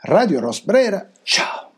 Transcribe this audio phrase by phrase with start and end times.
[0.00, 1.72] Radio Rosbrera, ciao!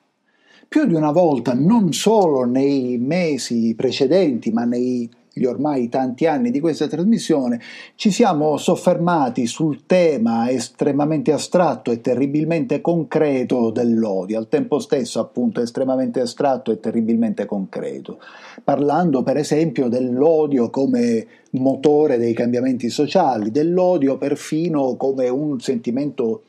[0.69, 5.09] Più di una volta, non solo nei mesi precedenti, ma negli
[5.47, 7.59] ormai tanti anni di questa trasmissione,
[7.95, 15.63] ci siamo soffermati sul tema estremamente astratto e terribilmente concreto dell'odio, al tempo stesso appunto
[15.63, 18.21] estremamente astratto e terribilmente concreto,
[18.63, 26.43] parlando per esempio dell'odio come motore dei cambiamenti sociali, dell'odio perfino come un sentimento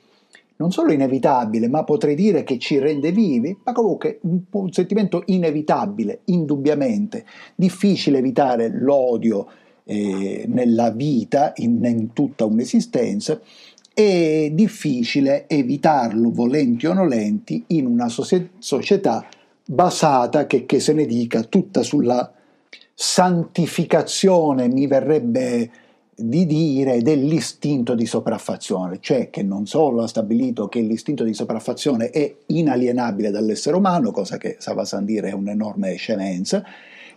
[0.61, 5.23] non solo inevitabile, ma potrei dire che ci rende vivi, ma comunque un, un sentimento
[5.25, 7.25] inevitabile, indubbiamente.
[7.55, 9.47] Difficile evitare l'odio
[9.85, 13.41] eh, nella vita, in, in tutta un'esistenza,
[13.91, 19.25] è difficile evitarlo, volenti o nolenti, in una società
[19.65, 22.31] basata, che, che se ne dica, tutta sulla
[22.93, 25.71] santificazione, mi verrebbe
[26.21, 32.09] di dire dell'istinto di sopraffazione, cioè che non solo ha stabilito che l'istinto di sopraffazione
[32.09, 36.63] è inalienabile dall'essere umano, cosa che Savasan dire è un'enorme scemenza,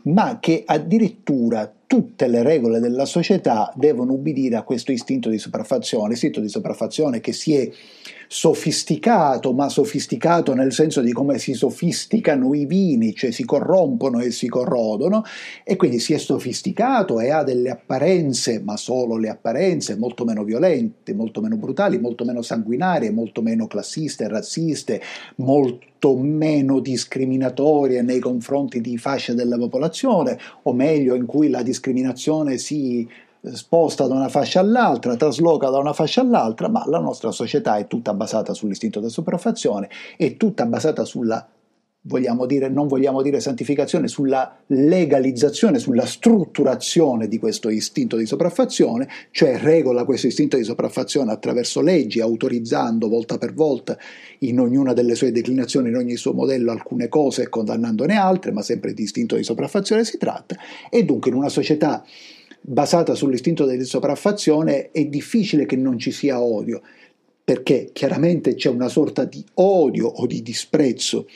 [0.02, 6.14] ma che addirittura tutte le regole della società devono ubbidire a questo istinto di sopraffazione,
[6.14, 7.70] istinto di sopraffazione che si è
[8.26, 14.30] sofisticato, ma sofisticato nel senso di come si sofisticano i vini, cioè si corrompono e
[14.30, 15.22] si corrodono,
[15.62, 20.44] e quindi si è sofisticato e ha delle apparenze, ma solo le apparenze, molto meno
[20.44, 25.00] violente, molto meno brutali, molto meno sanguinarie, molto meno classiste, razziste,
[25.36, 32.58] molto meno discriminatorie nei confronti di fasce della popolazione, o meglio in cui la discriminazione
[32.58, 33.08] si
[33.52, 37.86] sposta da una fascia all'altra, trasloca da una fascia all'altra, ma la nostra società è
[37.86, 41.46] tutta basata sull'istinto della sopraffazione, è tutta basata sulla
[42.06, 49.08] vogliamo dire, non vogliamo dire santificazione, sulla legalizzazione, sulla strutturazione di questo istinto di sopraffazione,
[49.30, 53.96] cioè regola questo istinto di sopraffazione attraverso leggi, autorizzando volta per volta
[54.40, 58.62] in ognuna delle sue declinazioni, in ogni suo modello, alcune cose e condannandone altre, ma
[58.62, 60.56] sempre di istinto di sopraffazione si tratta,
[60.90, 62.04] e dunque in una società
[62.66, 66.80] basata sull'istinto di sopraffazione è difficile che non ci sia odio,
[67.44, 71.28] perché chiaramente c'è una sorta di odio o di disprezzo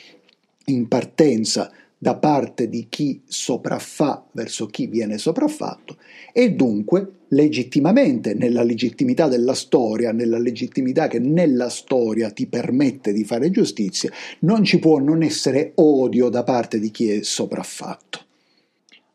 [0.65, 5.97] in partenza da parte di chi sopraffa verso chi viene sopraffatto
[6.31, 13.23] e dunque legittimamente nella legittimità della storia, nella legittimità che nella storia ti permette di
[13.23, 14.09] fare giustizia,
[14.39, 18.08] non ci può non essere odio da parte di chi è sopraffatto.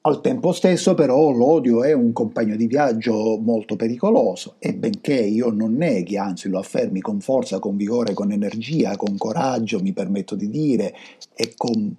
[0.06, 5.48] Al tempo stesso però l'odio è un compagno di viaggio molto pericoloso e benché io
[5.48, 10.34] non neghi, anzi lo affermi con forza, con vigore, con energia, con coraggio, mi permetto
[10.34, 10.94] di dire,
[11.34, 11.97] e con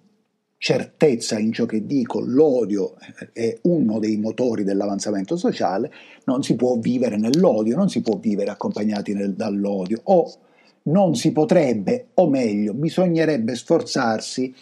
[0.56, 2.94] certezza in ciò che dico, l'odio
[3.34, 5.92] è uno dei motori dell'avanzamento sociale,
[6.26, 10.02] non si può vivere nell'odio, non si può vivere accompagnati nel, dall'odio.
[10.04, 10.32] O
[10.88, 14.54] non si potrebbe, o meglio, bisognerebbe sforzarsi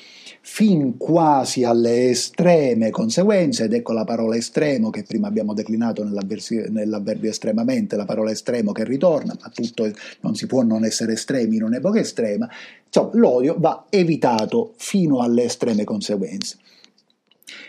[0.46, 7.30] fin quasi alle estreme conseguenze, ed ecco la parola estremo che prima abbiamo declinato nell'avverbio
[7.30, 9.90] estremamente, la parola estremo che ritorna, ma tutto
[10.22, 12.50] non si può non essere estremi in un'epoca estrema,
[12.86, 16.58] insomma l'odio va evitato fino alle estreme conseguenze.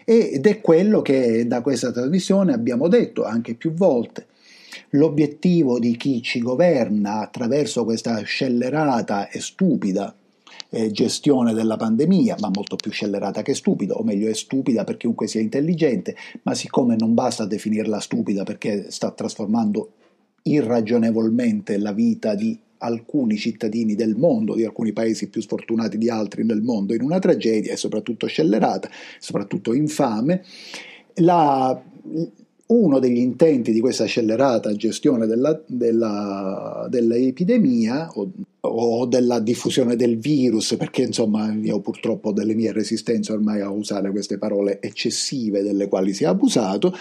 [0.04, 4.26] Ed è quello che da questa trasmissione abbiamo detto anche più volte
[4.94, 10.14] L'obiettivo di chi ci governa attraverso questa scellerata e stupida
[10.70, 14.96] eh, gestione della pandemia, ma molto più scellerata che stupida, o meglio è stupida per
[14.96, 19.92] chiunque sia intelligente, ma siccome non basta definirla stupida perché sta trasformando
[20.42, 26.44] irragionevolmente la vita di alcuni cittadini del mondo, di alcuni paesi più sfortunati di altri
[26.44, 28.88] nel mondo, in una tragedia e soprattutto scellerata,
[29.18, 30.44] soprattutto infame,
[31.14, 31.80] la,
[32.66, 38.30] uno degli intenti di questa accelerata gestione della, della, dell'epidemia o,
[38.60, 43.70] o, della diffusione del virus, perché insomma io purtroppo ho delle mie resistenze ormai a
[43.70, 46.94] usare queste parole eccessive delle quali si è abusato,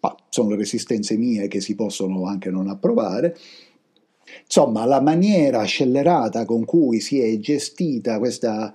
[0.00, 3.36] ma sono resistenze mie che si possono anche non approvare.
[4.44, 8.72] Insomma, la maniera scellerata con cui si è gestita questa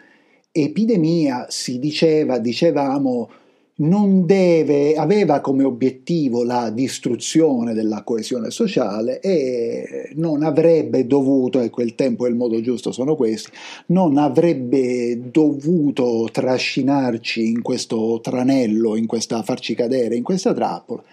[0.52, 3.30] epidemia si diceva, dicevamo,
[3.80, 11.82] non deve, aveva come obiettivo la distruzione della coesione sociale e non avrebbe dovuto, ecco
[11.82, 13.52] il tempo e il modo giusto sono questi,
[13.88, 21.04] non avrebbe dovuto trascinarci in questo tranello, in questa, farci cadere in questa trappola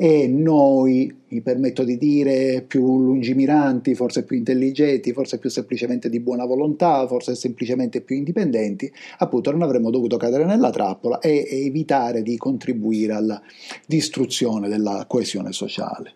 [0.00, 6.20] e noi, mi permetto di dire, più lungimiranti, forse più intelligenti, forse più semplicemente di
[6.20, 12.22] buona volontà, forse semplicemente più indipendenti, appunto non avremmo dovuto cadere nella trappola e, evitare
[12.22, 13.42] di contribuire alla
[13.86, 16.12] distruzione della coesione sociale.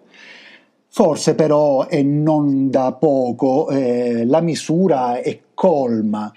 [0.87, 6.32] Forse però, e non da poco, eh, la misura è colma.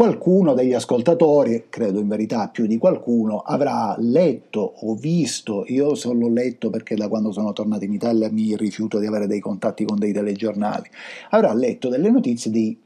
[0.00, 6.26] Qualcuno degli ascoltatori, credo in verità più di qualcuno, avrà letto o visto, io solo
[6.30, 9.98] letto perché da quando sono tornato in Italia mi rifiuto di avere dei contatti con
[9.98, 10.88] dei telegiornali,
[11.28, 12.78] avrà letto delle notizie di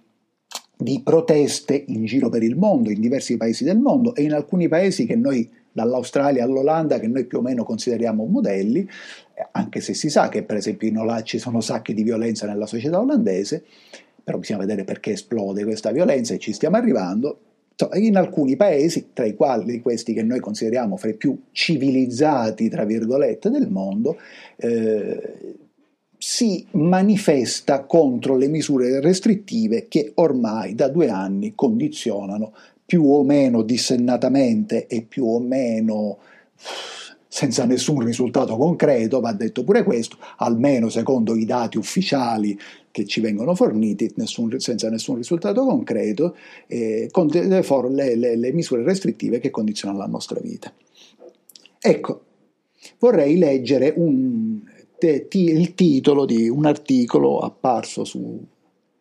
[0.76, 4.66] di proteste in giro per il mondo, in diversi paesi del mondo e in alcuni
[4.66, 8.86] paesi che noi, dall'Australia all'Olanda, che noi più o meno consideriamo modelli,
[9.52, 12.66] anche se si sa che per esempio in Olanda ci sono sacchi di violenza nella
[12.66, 13.64] società olandese,
[14.24, 17.38] però bisogna vedere perché esplode questa violenza e ci stiamo arrivando.
[17.94, 22.84] In alcuni paesi, tra i quali questi che noi consideriamo fra i più civilizzati, tra
[22.84, 24.16] virgolette, del mondo,
[24.56, 25.56] eh,
[26.16, 32.54] si manifesta contro le misure restrittive che ormai da due anni condizionano
[32.86, 36.18] più o meno dissennatamente e più o meno
[37.34, 42.56] senza nessun risultato concreto, va detto pure questo, almeno secondo i dati ufficiali
[42.92, 46.36] che ci vengono forniti, nessun, senza nessun risultato concreto,
[46.68, 50.72] eh, con le, le, le misure restrittive che condizionano la nostra vita.
[51.80, 52.22] Ecco,
[53.00, 54.60] vorrei leggere un,
[54.96, 58.40] te, ti, il titolo di un articolo apparso su,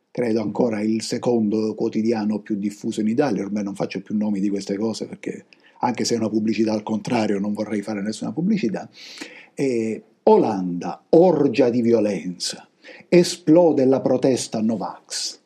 [0.09, 4.49] credo ancora, il secondo quotidiano più diffuso in Italia, ormai non faccio più nomi di
[4.49, 5.45] queste cose perché
[5.83, 8.89] anche se è una pubblicità al contrario, non vorrei fare nessuna pubblicità.
[9.53, 12.67] Eh, Olanda, orgia di violenza,
[13.09, 15.39] esplode la protesta Novax.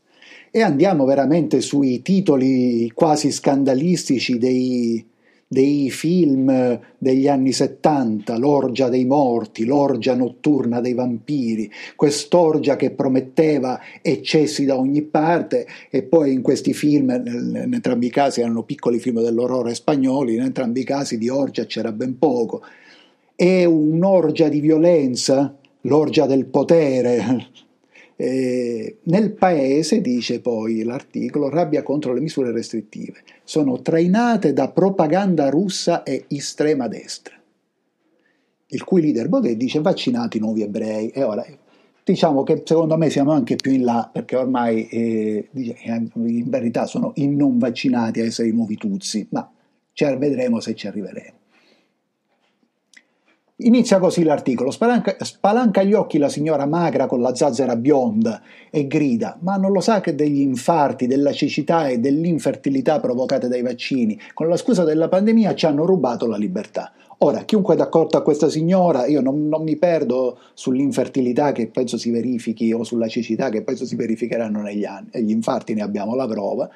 [0.51, 5.03] E andiamo veramente sui titoli quasi scandalistici dei,
[5.47, 13.79] dei film degli anni 70, l'orgia dei morti, l'orgia notturna dei vampiri, quest'orgia che prometteva
[14.01, 18.99] eccessi da ogni parte e poi in questi film, in entrambi i casi erano piccoli
[18.99, 22.61] film dell'orrore spagnoli, in entrambi i casi di orgia c'era ben poco.
[23.33, 27.47] È un'orgia di violenza, l'orgia del potere,
[28.19, 33.21] eh, nel paese, dice poi l'articolo, rabbia contro le misure restrittive.
[33.43, 37.35] Sono trainate da propaganda russa e estrema destra.
[38.69, 41.09] Il cui leader Baudet dice vaccinati nuovi ebrei.
[41.09, 41.45] E ora
[42.03, 47.11] diciamo che secondo me siamo anche più in là perché ormai eh, in verità sono
[47.15, 49.49] i non vaccinati a essere i nuovi tuzzi, ma
[50.17, 51.36] vedremo se ci arriveremo.
[53.61, 58.39] Inizia così l'articolo, spalanca, spalanca, gli occhi la signora magra con la zazzera bionda
[58.69, 63.63] e grida, ma non lo sa che degli infarti, della cecità e dell'infertilità provocate dai
[63.63, 66.91] vaccini, con la scusa della pandemia, ci hanno rubato la libertà.
[67.19, 71.97] Ora, chiunque è d'accordo a questa signora, io non, non mi perdo sull'infertilità che penso
[71.97, 75.81] si verifichi o sulla cecità che penso si verificheranno negli anni, e gli infarti ne
[75.81, 76.69] abbiamo la prova,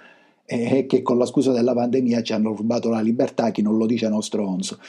[0.43, 3.85] e che con la scusa della pandemia ci hanno rubato la libertà, chi non lo
[3.85, 4.79] dice è uno stronzo.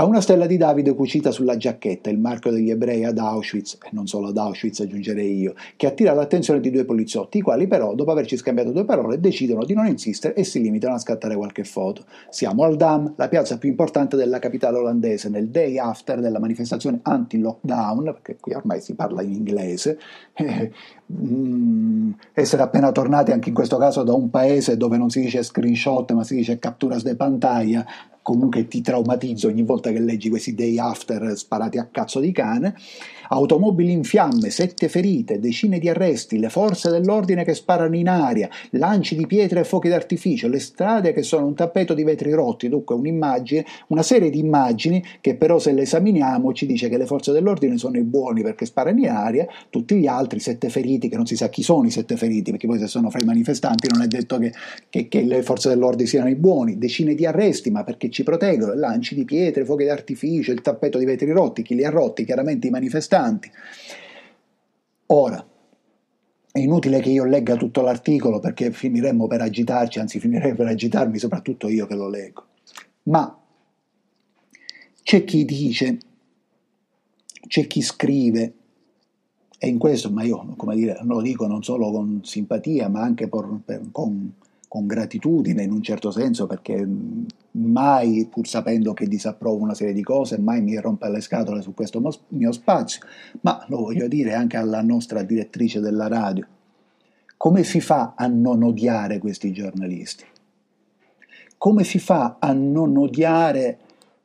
[0.00, 3.88] Ha una stella di Davide cucita sulla giacchetta, il marchio degli ebrei ad Auschwitz, e
[3.90, 7.96] non solo ad Auschwitz aggiungerei io, che attira l'attenzione di due poliziotti, i quali però,
[7.96, 11.64] dopo averci scambiato due parole, decidono di non insistere e si limitano a scattare qualche
[11.64, 12.04] foto.
[12.30, 17.00] Siamo al Dam, la piazza più importante della capitale olandese, nel day after della manifestazione
[17.02, 19.98] anti-lockdown, perché qui ormai si parla in inglese,
[21.12, 25.42] mm, essere appena tornati anche in questo caso da un paese dove non si dice
[25.42, 27.84] screenshot ma si dice capturas de pantalla
[28.28, 32.74] comunque ti traumatizza ogni volta che leggi questi day after sparati a cazzo di cane.
[33.28, 38.48] Automobili in fiamme, sette ferite, decine di arresti, le forze dell'ordine che sparano in aria,
[38.70, 42.68] lanci di pietre e fuochi d'artificio, le strade che sono un tappeto di vetri rotti,
[42.68, 47.04] dunque un'immagine, una serie di immagini che però se le esaminiamo ci dice che le
[47.04, 51.16] forze dell'ordine sono i buoni perché sparano in aria, tutti gli altri sette feriti, che
[51.16, 53.88] non si sa chi sono i sette feriti, perché poi se sono fra i manifestanti
[53.92, 54.52] non è detto che,
[54.88, 58.72] che, che le forze dell'ordine siano i buoni, decine di arresti, ma perché ci proteggono,
[58.72, 62.24] lanci di pietre, fuochi d'artificio, il tappeto di vetri rotti, chi li ha rotti?
[62.24, 63.50] Chiaramente i manifestanti importanti.
[65.06, 65.46] Ora,
[66.50, 71.18] è inutile che io legga tutto l'articolo perché finiremmo per agitarci, anzi finirei per agitarmi
[71.18, 72.46] soprattutto io che lo leggo.
[73.04, 73.36] Ma
[75.02, 75.98] c'è chi dice,
[77.46, 78.52] c'è chi scrive,
[79.60, 83.28] e in questo, ma io come dire, lo dico non solo con simpatia, ma anche
[83.28, 84.34] per, per, con
[84.68, 86.86] con gratitudine in un certo senso perché
[87.52, 91.74] mai, pur sapendo che disapprovo una serie di cose, mai mi rompe le scatole su
[91.74, 93.00] questo mio spazio,
[93.40, 96.46] ma lo voglio dire anche alla nostra direttrice della radio.
[97.36, 100.24] Come si fa a non odiare questi giornalisti?
[101.56, 103.78] Come si fa a non odiare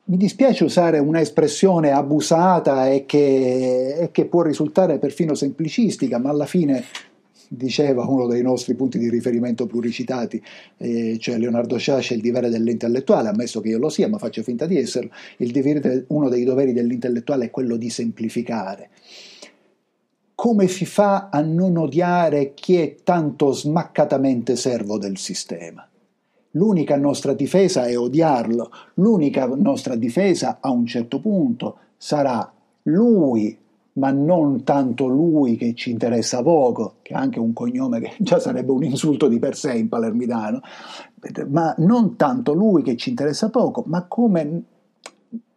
[0.06, 6.44] mi dispiace usare un'espressione abusata e che, e che, può risultare perfino semplicistica, ma alla
[6.44, 6.84] fine
[7.48, 10.42] diceva uno dei nostri punti di riferimento pluricitati,
[10.78, 14.66] eh, cioè Leonardo Sciascia, il dovere dell'intellettuale, ammesso che io lo sia, ma faccio finta
[14.66, 18.90] di esserlo, dovere, uno dei doveri dell'intellettuale è quello di semplificare.
[20.34, 25.88] come si fa a non odiare chi è tanto smaccatamente servo del sistema?
[26.56, 33.56] L'unica nostra difesa è odiarlo, l'unica nostra difesa a un certo punto sarà lui,
[33.94, 38.38] ma non tanto lui che ci interessa poco, che ha anche un cognome che già
[38.38, 40.60] sarebbe un insulto di per sé in palermitano,
[41.48, 44.62] ma non tanto lui che ci interessa poco, ma come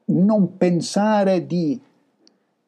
[0.06, 1.80] non pensare di,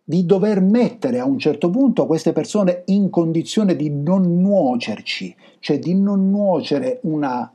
[0.03, 5.79] di dover mettere a un certo punto queste persone in condizione di non nuocerci, cioè
[5.79, 7.51] di non nuocere una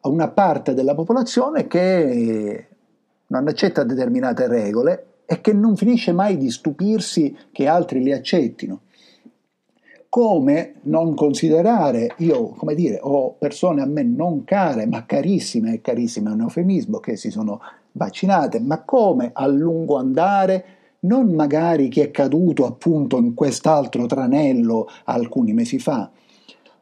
[0.00, 2.68] una parte della popolazione che
[3.26, 8.80] non accetta determinate regole e che non finisce mai di stupirsi che altri li accettino.
[10.08, 15.80] Come non considerare, io come dire, ho persone a me non care, ma carissime, e
[15.82, 17.60] carissime è un eufemismo, che si sono
[17.92, 20.64] vaccinate, ma come a lungo andare
[21.00, 26.10] non magari chi è caduto appunto in quest'altro tranello alcuni mesi fa,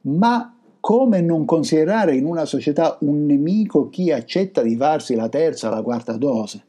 [0.02, 5.66] ma come non considerare in una società un nemico chi accetta di farsi la terza
[5.66, 6.62] o la quarta dose?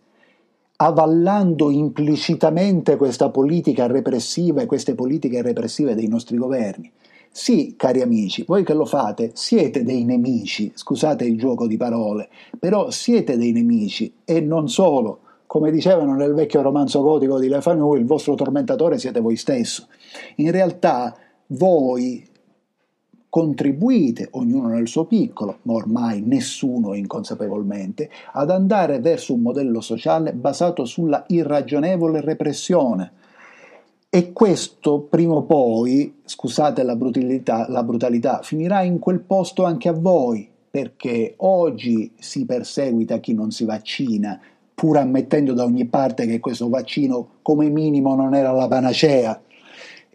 [0.77, 6.91] Avallando implicitamente questa politica repressiva e queste politiche repressive dei nostri governi.
[7.31, 12.29] Sì, cari amici, voi che lo fate siete dei nemici, scusate il gioco di parole,
[12.57, 15.19] però siete dei nemici e non solo.
[15.45, 19.87] Come dicevano nel vecchio romanzo gotico di Le Fanu, il vostro tormentatore siete voi stesso.
[20.37, 21.15] In realtà
[21.47, 22.25] voi
[23.29, 30.33] contribuite, ognuno nel suo piccolo, ma ormai nessuno inconsapevolmente, ad andare verso un modello sociale
[30.33, 33.11] basato sulla irragionevole repressione.
[34.09, 39.89] E questo prima o poi, scusate la brutalità, la brutalità, finirà in quel posto anche
[39.89, 44.39] a voi, perché oggi si perseguita chi non si vaccina,
[44.73, 49.41] pur ammettendo da ogni parte che questo vaccino come minimo non era la panacea.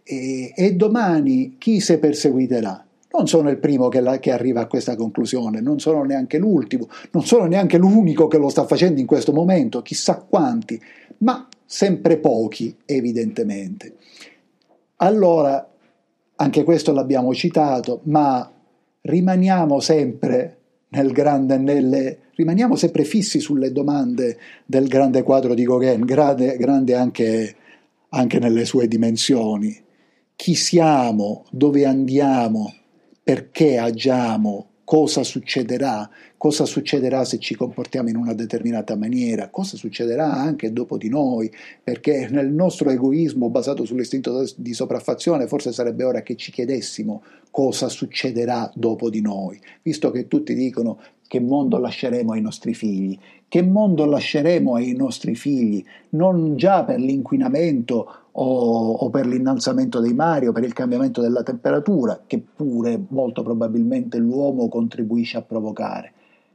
[0.03, 2.85] E, e domani chi si perseguiterà?
[3.15, 6.87] Non sono il primo che, la, che, arriva a questa conclusione, non sono neanche l'ultimo,
[7.11, 10.81] non sono neanche l'unico che lo sta facendo in questo momento, chissà quanti,
[11.19, 13.97] ma sempre pochi, evidentemente.
[14.97, 15.69] Allora,
[16.35, 18.51] anche questo l'abbiamo citato, ma
[19.01, 20.57] rimaniamo sempre
[20.89, 26.95] nel grande, nelle, rimaniamo sempre fissi sulle domande del grande quadro di Gauguin, grande, grande
[26.95, 27.55] anche,
[28.09, 29.79] anche nelle sue dimensioni.
[30.35, 32.73] Chi siamo, dove andiamo,
[33.23, 40.31] perché agiamo, cosa succederà, cosa succederà se ci comportiamo in una determinata maniera, cosa succederà
[40.31, 41.51] anche dopo di noi,
[41.81, 47.87] perché nel nostro egoismo basato sull'istinto di sopraffazione forse sarebbe ora che ci chiedessimo cosa
[47.87, 53.17] succederà dopo di noi, visto che tutti dicono che mondo lasceremo ai nostri figli,
[53.53, 60.15] che mondo lasceremo ai nostri figli, non già per l'inquinamento o, o, per l'innalzamento dei
[60.15, 66.13] mari o per il cambiamento della temperatura, che pure molto probabilmente l'uomo contribuisce a provocare,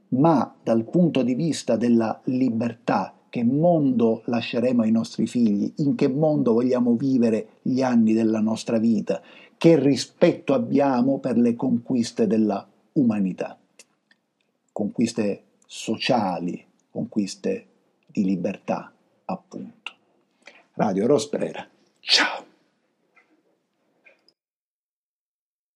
[0.08, 6.08] ma dal punto di vista della libertà, che mondo lasceremo ai nostri figli, in che
[6.08, 9.22] mondo vogliamo vivere gli anni della nostra vita,
[9.56, 13.56] che rispetto abbiamo per le conquiste della umanità,
[14.72, 16.66] conquiste sociali,
[16.98, 17.66] conquiste
[18.06, 18.92] di libertà,
[19.26, 19.92] appunto.
[20.74, 21.64] Radio Rosperera.
[22.00, 22.47] Ciao!